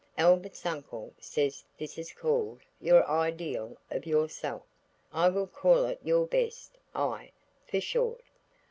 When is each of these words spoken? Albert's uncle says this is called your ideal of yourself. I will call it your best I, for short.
Albert's 0.17 0.65
uncle 0.65 1.13
says 1.19 1.63
this 1.77 1.95
is 1.95 2.11
called 2.11 2.61
your 2.79 3.07
ideal 3.07 3.77
of 3.91 4.03
yourself. 4.07 4.63
I 5.13 5.29
will 5.29 5.45
call 5.45 5.85
it 5.85 5.99
your 6.03 6.25
best 6.25 6.79
I, 6.95 7.29
for 7.67 7.79
short. 7.79 8.21